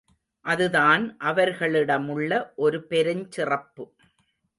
அதுதான் 0.45 1.17
அவர்களிடமுள்ள 1.17 2.53
ஒரு 2.55 2.83
பெருஞ் 2.83 3.29
சிறப்பு. 3.29 3.93